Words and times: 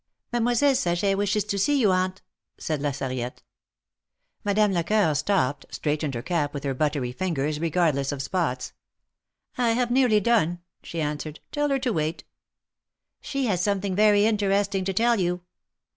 Mademoiselle 0.33 0.73
Saget 0.73 1.15
wishes 1.15 1.43
to 1.43 1.59
see 1.59 1.79
you. 1.79 1.91
Aunt," 1.91 2.23
said 2.57 2.81
La 2.81 2.89
Sarriette. 2.89 3.43
Madame 4.43 4.71
Lecoeur 4.73 5.13
stopped, 5.13 5.67
straightened 5.69 6.15
her 6.15 6.23
cap 6.23 6.55
with 6.55 6.63
her 6.63 6.73
buttery 6.73 7.11
fingers 7.11 7.59
regardless 7.59 8.11
of 8.11 8.19
spots. 8.19 8.73
I 9.59 9.73
have 9.73 9.91
nearly 9.91 10.19
done," 10.19 10.61
she 10.81 11.01
answered. 11.01 11.39
Tell 11.51 11.69
her 11.69 11.77
to 11.77 11.93
wait." 11.93 12.23
She 13.21 13.45
has 13.45 13.61
something 13.61 13.93
very 13.95 14.25
interesting 14.25 14.85
to 14.85 14.93
tell 14.93 15.19
you." 15.19 15.41